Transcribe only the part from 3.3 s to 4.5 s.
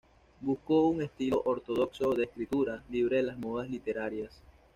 modas literarias.